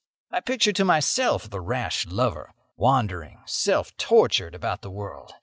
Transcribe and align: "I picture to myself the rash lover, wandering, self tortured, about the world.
"I 0.31 0.39
picture 0.39 0.73
to 0.73 0.83
myself 0.83 1.47
the 1.47 1.61
rash 1.61 2.07
lover, 2.07 2.55
wandering, 2.75 3.43
self 3.45 3.95
tortured, 3.97 4.55
about 4.55 4.81
the 4.81 4.89
world. 4.89 5.33